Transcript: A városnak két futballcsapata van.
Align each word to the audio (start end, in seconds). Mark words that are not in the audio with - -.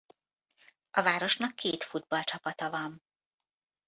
A 0.91 1.01
városnak 1.03 1.55
két 1.55 1.83
futballcsapata 1.83 2.69
van. 2.69 3.03